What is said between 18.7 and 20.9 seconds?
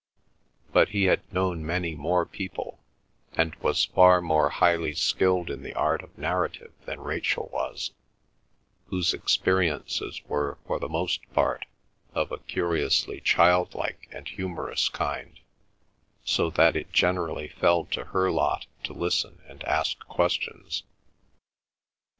to listen and ask questions.